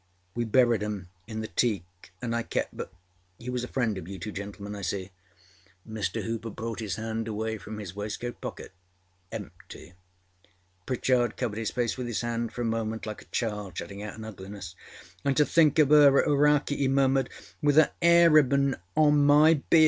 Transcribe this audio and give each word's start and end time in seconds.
We 0.33 0.45
buried 0.45 0.81
âem 0.81 1.09
in 1.27 1.41
the 1.41 1.47
teak 1.47 2.11
and 2.23 2.35
I 2.35 2.41
keptâ¦ 2.41 2.67
But 2.73 2.91
he 3.37 3.51
was 3.51 3.63
a 3.63 3.67
friend 3.67 3.99
of 3.99 4.07
you 4.07 4.17
two 4.17 4.31
gentlemen, 4.31 4.73
you 4.73 4.81
see.â 4.81 5.11
Mr. 5.87 6.23
Hooper 6.23 6.49
brought 6.49 6.79
his 6.79 6.95
hand 6.95 7.27
away 7.27 7.59
from 7.59 7.77
his 7.77 7.95
waistcoat 7.95 8.41
pocketâempty. 8.41 9.93
Pritchard 10.87 11.37
covered 11.37 11.59
his 11.59 11.69
face 11.69 11.99
with 11.99 12.07
his 12.07 12.21
hands 12.21 12.51
for 12.51 12.63
a 12.63 12.65
moment, 12.65 13.05
like 13.05 13.21
a 13.21 13.25
child 13.25 13.77
shutting 13.77 14.01
out 14.01 14.17
an 14.17 14.25
ugliness. 14.25 14.73
âAnd 15.23 15.35
to 15.35 15.45
think 15.45 15.77
of 15.77 15.91
her 15.91 16.17
at 16.19 16.25
Hauraki!â 16.25 16.79
he 16.79 16.87
murmuredââwith 16.87 17.75
âer 18.01 18.01
âair 18.01 18.33
ribbon 18.33 18.77
on 18.97 19.23
my 19.23 19.53
beer. 19.69 19.79